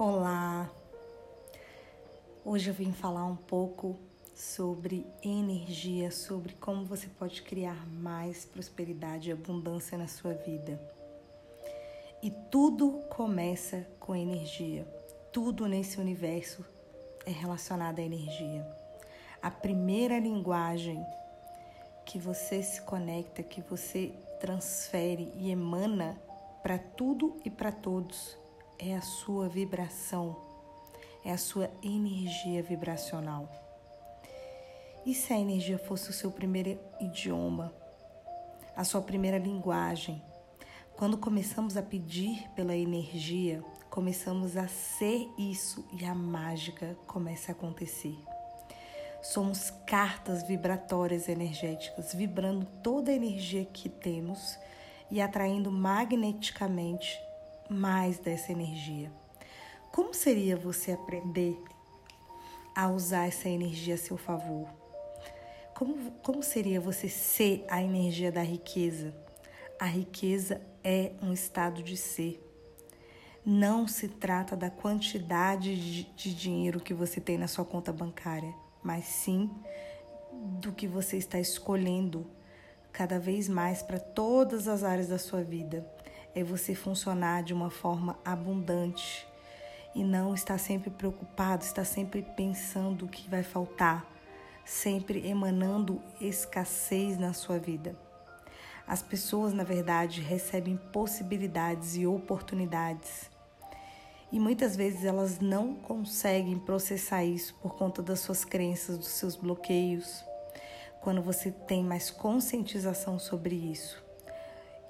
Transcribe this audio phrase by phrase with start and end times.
[0.00, 0.70] Olá!
[2.44, 3.98] Hoje eu vim falar um pouco
[4.32, 10.80] sobre energia, sobre como você pode criar mais prosperidade e abundância na sua vida.
[12.22, 14.86] E tudo começa com energia.
[15.32, 16.64] Tudo nesse universo
[17.26, 18.64] é relacionado à energia.
[19.42, 21.04] A primeira linguagem
[22.06, 26.16] que você se conecta, que você transfere e emana
[26.62, 28.37] para tudo e para todos
[28.78, 30.36] é a sua vibração,
[31.24, 33.50] é a sua energia vibracional.
[35.04, 37.72] E se a energia fosse o seu primeiro idioma,
[38.76, 40.22] a sua primeira linguagem?
[40.96, 47.54] Quando começamos a pedir pela energia, começamos a ser isso e a mágica começa a
[47.54, 48.16] acontecer.
[49.22, 54.58] Somos cartas vibratórias energéticas, vibrando toda a energia que temos
[55.10, 57.27] e atraindo magneticamente
[57.68, 59.12] mais dessa energia.
[59.92, 61.56] Como seria você aprender
[62.74, 64.68] a usar essa energia a seu favor?
[65.74, 69.14] Como, como seria você ser a energia da riqueza?
[69.78, 72.44] A riqueza é um estado de ser.
[73.44, 78.52] Não se trata da quantidade de, de dinheiro que você tem na sua conta bancária,
[78.82, 79.50] mas sim
[80.32, 82.26] do que você está escolhendo
[82.92, 85.86] cada vez mais para todas as áreas da sua vida
[86.34, 89.26] é você funcionar de uma forma abundante
[89.94, 94.06] e não estar sempre preocupado, estar sempre pensando o que vai faltar,
[94.64, 97.96] sempre emanando escassez na sua vida.
[98.86, 103.30] As pessoas, na verdade, recebem possibilidades e oportunidades.
[104.32, 109.36] E muitas vezes elas não conseguem processar isso por conta das suas crenças, dos seus
[109.36, 110.24] bloqueios.
[111.00, 114.02] Quando você tem mais conscientização sobre isso,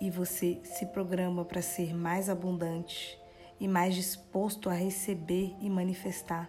[0.00, 3.18] e você se programa para ser mais abundante
[3.60, 6.48] e mais disposto a receber e manifestar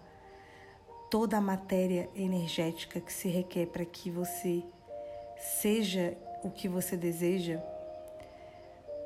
[1.09, 4.63] toda a matéria energética que se requer para que você
[5.37, 7.61] seja o que você deseja,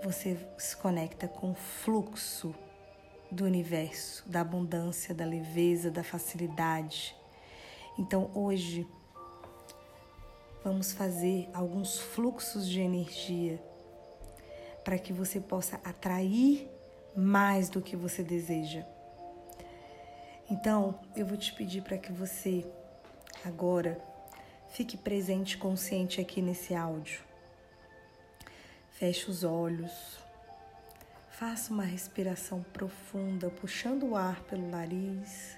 [0.04, 2.54] você se conecta com o fluxo
[3.32, 7.16] do universo, da abundância, da leveza, da facilidade.
[7.98, 8.86] Então hoje
[10.64, 13.64] vamos fazer alguns fluxos de energia
[14.84, 16.70] para que você possa atrair
[17.16, 18.86] mais do que você deseja.
[20.50, 22.66] Então, eu vou te pedir para que você
[23.46, 24.00] agora
[24.70, 27.22] fique presente, consciente aqui nesse áudio.
[28.92, 30.20] Feche os olhos.
[31.32, 35.58] Faça uma respiração profunda, puxando o ar pelo nariz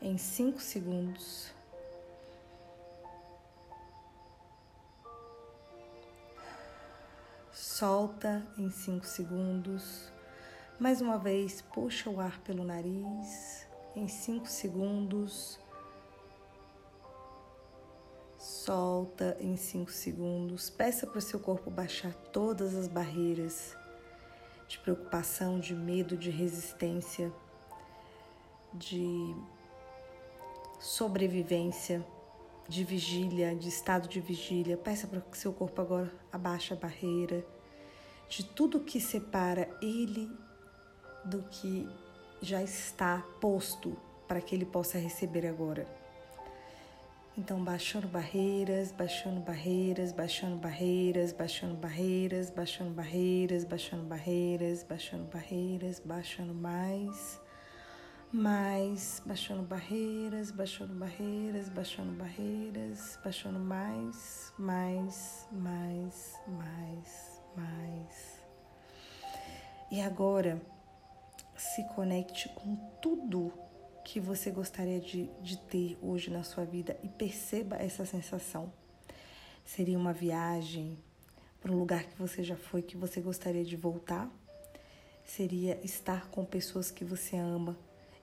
[0.00, 1.52] em 5 segundos.
[7.82, 10.12] Solta em 5 segundos.
[10.78, 13.66] Mais uma vez, puxa o ar pelo nariz
[13.96, 15.58] em 5 segundos.
[18.38, 20.70] Solta em 5 segundos.
[20.70, 23.76] Peça para o seu corpo baixar todas as barreiras
[24.68, 27.32] de preocupação, de medo, de resistência,
[28.72, 29.34] de
[30.78, 32.06] sobrevivência,
[32.68, 34.76] de vigília, de estado de vigília.
[34.76, 37.44] Peça para que seu corpo agora abaixe a barreira
[38.32, 40.30] de tudo que separa ele
[41.22, 41.86] do que
[42.40, 43.94] já está posto
[44.26, 45.86] para que ele possa receber agora.
[47.36, 56.00] Então, baixando barreiras, baixando barreiras, baixando barreiras, baixando barreiras, baixando barreiras, baixando barreiras, baixando barreiras,
[56.02, 57.38] baixando mais,
[58.32, 67.31] mais, baixando barreiras, baixando barreiras, baixando barreiras, baixando mais, mais, mais, mais.
[69.92, 70.58] E agora,
[71.54, 73.52] se conecte com tudo
[74.02, 78.72] que você gostaria de, de ter hoje na sua vida e perceba essa sensação.
[79.66, 80.98] Seria uma viagem
[81.60, 84.30] para um lugar que você já foi, que você gostaria de voltar?
[85.26, 87.76] Seria estar com pessoas que você ama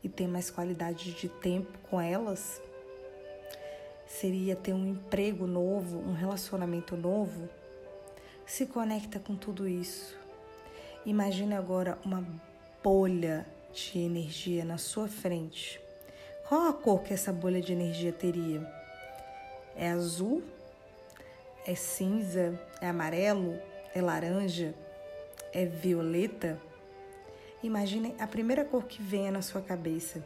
[0.04, 2.60] e ter mais qualidade de tempo com elas?
[4.08, 7.48] Seria ter um emprego novo, um relacionamento novo?
[8.50, 10.19] se conecta com tudo isso.
[11.10, 12.24] Imagine agora uma
[12.84, 15.82] bolha de energia na sua frente.
[16.48, 18.62] Qual a cor que essa bolha de energia teria?
[19.76, 20.44] É azul?
[21.66, 22.62] É cinza?
[22.80, 23.60] É amarelo?
[23.96, 24.76] É laranja?
[25.52, 26.62] É violeta?
[27.64, 30.24] Imagine a primeira cor que venha na sua cabeça.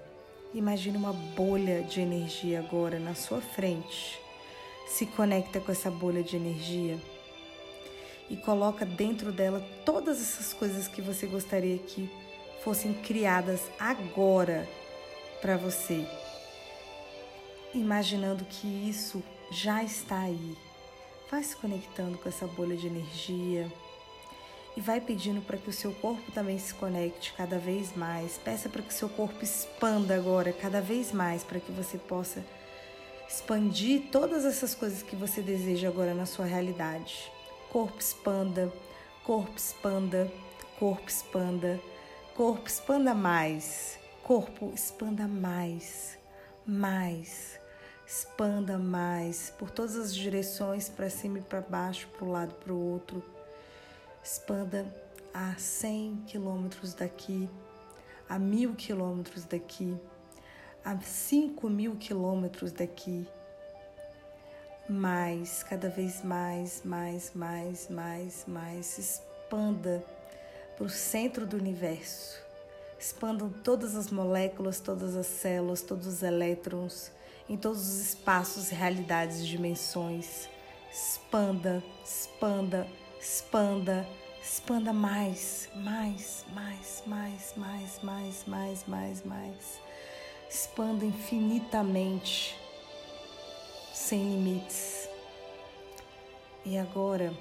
[0.54, 4.20] Imagine uma bolha de energia agora na sua frente.
[4.86, 7.00] Se conecta com essa bolha de energia
[8.30, 12.10] e coloca dentro dela todas essas coisas que você gostaria que
[12.64, 14.68] fossem criadas agora
[15.42, 16.08] para você,
[17.74, 19.22] imaginando que isso
[19.52, 20.58] já está aí.
[21.30, 23.72] Vai se conectando com essa bolha de energia
[24.76, 28.38] e vai pedindo para que o seu corpo também se conecte cada vez mais.
[28.38, 32.44] Peça para que o seu corpo expanda agora cada vez mais para que você possa
[33.28, 37.32] expandir todas essas coisas que você deseja agora na sua realidade.
[37.74, 38.72] Corpo expanda,
[39.26, 40.32] corpo expanda,
[40.78, 41.82] corpo expanda,
[42.36, 46.20] corpo expanda mais, corpo expanda mais,
[46.68, 47.60] mais,
[48.06, 52.72] expanda mais por todas as direções, para cima e para baixo, para um lado para
[52.72, 53.24] o outro.
[54.24, 54.86] Expanda
[55.34, 57.50] a 100 quilômetros daqui,
[58.30, 60.00] a mil quilômetros daqui
[60.86, 63.26] a 5 mil quilômetros daqui.
[64.94, 70.04] Mais, cada vez mais, mais, mais, mais, mais, se expanda
[70.78, 72.40] para o centro do universo.
[73.00, 77.12] Expandam todas as moléculas, todas as células, todos os elétrons,
[77.50, 80.48] em todos os espaços, realidades e dimensões.
[80.92, 82.88] Expanda, expanda,
[83.20, 84.08] expanda,
[84.44, 89.84] expanda mais, mais, mais, mais, mais, mais, mais, mais, mais
[90.54, 92.56] expanda infinitamente,
[94.04, 95.08] sem limites.
[96.66, 97.34] E agora,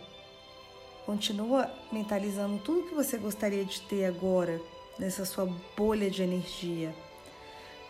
[1.04, 4.60] continua mentalizando tudo que você gostaria de ter agora
[4.98, 6.94] nessa sua bolha de energia.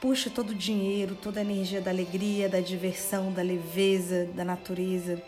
[0.01, 5.23] Puxa todo o dinheiro, toda a energia da alegria, da diversão, da leveza, da natureza.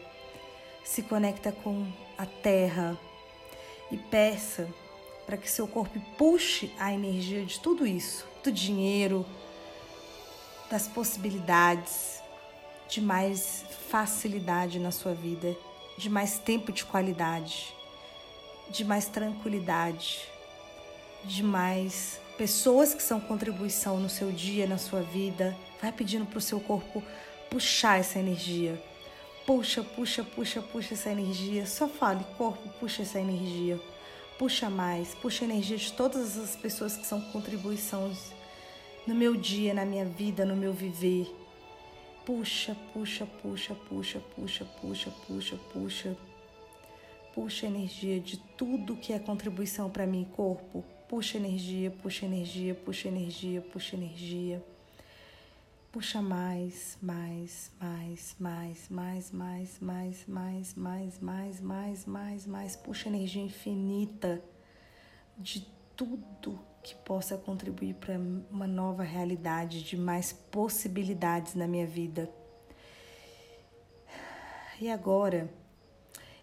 [0.83, 1.87] Se conecta com
[2.17, 2.99] a terra
[3.91, 4.69] e peça
[5.27, 9.25] para que seu corpo puxe a energia de tudo isso, do dinheiro,
[10.71, 12.24] das possibilidades,
[12.89, 15.57] de mais facilidade na sua vida,
[15.97, 17.75] de mais tempo de qualidade,
[18.71, 20.21] de mais tranquilidade,
[21.25, 25.57] de mais pessoas que são contribuição no seu dia, na sua vida.
[25.81, 27.03] Vai pedindo para o seu corpo
[27.51, 28.83] puxar essa energia.
[29.47, 31.67] Puxa, puxa, puxa, puxa essa energia.
[31.67, 33.81] Só fale, corpo, puxa essa energia.
[34.39, 38.33] Puxa mais, puxa a energia de todas as pessoas que são contribuições
[39.07, 41.33] no meu dia, na minha vida, no meu viver.
[42.25, 46.17] Puxa, puxa, puxa, puxa, puxa, puxa, puxa, puxa.
[47.35, 50.83] Puxa energia de tudo que é contribuição para mim, corpo.
[51.07, 54.65] Puxa energia, puxa energia, puxa energia, puxa energia.
[55.93, 62.77] Puxa mais, mais, mais, mais, mais, mais, mais, mais, mais, mais, mais, mais, mais.
[62.77, 64.43] Puxa energia infinita
[65.37, 65.61] de
[65.95, 68.19] tudo que possa contribuir para
[68.51, 72.31] uma nova realidade, de mais possibilidades na minha vida.
[74.79, 75.51] E agora,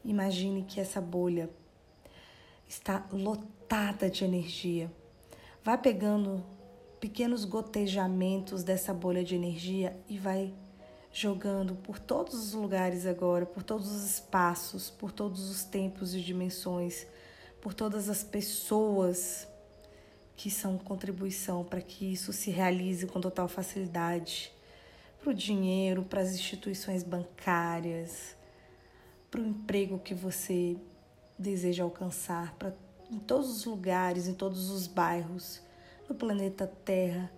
[0.04, 1.48] imagine que essa bolha
[2.68, 4.92] está lotada de energia.
[5.64, 6.44] Vai pegando
[7.00, 10.52] pequenos gotejamentos dessa bolha de energia e vai
[11.14, 16.22] jogando por todos os lugares agora, por todos os espaços, por todos os tempos e
[16.22, 17.06] dimensões,
[17.62, 19.48] por todas as pessoas,
[20.36, 24.52] que são contribuição para que isso se realize com total facilidade
[25.20, 28.36] para o dinheiro, para as instituições bancárias,
[29.30, 30.76] para o emprego que você
[31.38, 32.76] deseja alcançar, para
[33.12, 35.62] em todos os lugares, em todos os bairros,
[36.08, 37.32] no planeta Terra,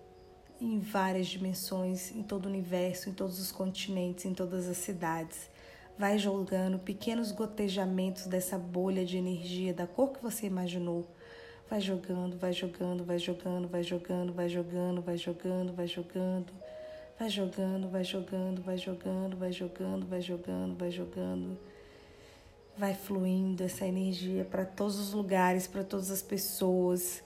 [0.62, 5.50] em várias dimensões, em todo o universo, em todos os continentes, em todas as cidades.
[5.98, 11.08] Vai jogando pequenos gotejamentos dessa bolha de energia da cor que você imaginou
[11.70, 16.53] Vai jogando, vai jogando, vai jogando, vai jogando, vai jogando, vai jogando, vai jogando.
[17.17, 21.58] Vai jogando, vai jogando, vai jogando, vai jogando, vai jogando, vai jogando.
[22.75, 27.24] Vai fluindo essa energia para todos os lugares, para todas as pessoas,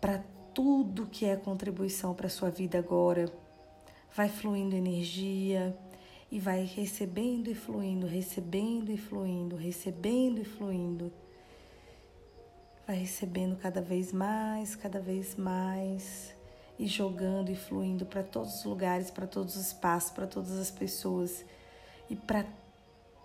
[0.00, 3.30] para tudo que é contribuição para sua vida agora.
[4.16, 5.76] Vai fluindo energia
[6.30, 11.12] e vai recebendo e fluindo, recebendo e fluindo, recebendo e fluindo
[12.88, 16.34] vai recebendo cada vez mais, cada vez mais
[16.78, 20.70] e jogando e fluindo para todos os lugares, para todos os espaços, para todas as
[20.70, 21.44] pessoas
[22.08, 22.46] e para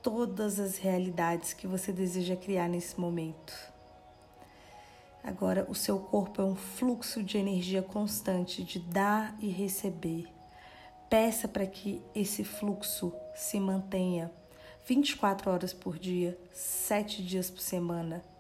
[0.02, 3.54] todas as realidades que você deseja criar nesse momento.
[5.24, 10.28] Agora, o seu corpo é um fluxo de energia constante de dar e receber.
[11.10, 14.30] Peça para que esse fluxo se mantenha
[14.86, 18.33] 24 horas por dia, 7 dias por semana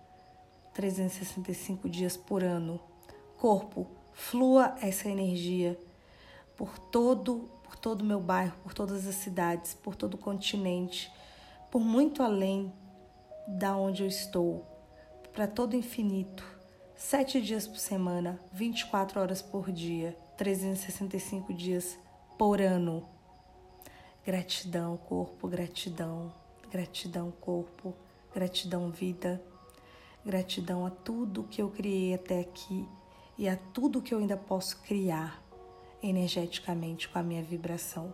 [0.73, 2.79] 365 dias por ano.
[3.37, 5.79] Corpo, flua essa energia
[6.55, 11.11] por todo por todo o meu bairro, por todas as cidades, por todo o continente,
[11.71, 12.71] por muito além
[13.47, 14.63] da onde eu estou,
[15.33, 16.45] para todo o infinito,
[16.95, 21.97] sete dias por semana, 24 horas por dia, 365 dias
[22.37, 23.09] por ano.
[24.23, 26.31] Gratidão, corpo, gratidão,
[26.69, 27.95] gratidão, corpo,
[28.31, 29.41] gratidão, vida,
[30.25, 32.87] gratidão a tudo que eu criei até aqui
[33.37, 35.41] e a tudo que eu ainda posso criar
[36.01, 38.13] energeticamente com a minha vibração.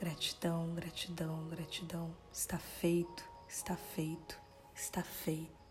[0.00, 2.10] Gratidão, gratidão, gratidão.
[2.32, 4.38] Está feito, está feito,
[4.74, 5.63] está feito.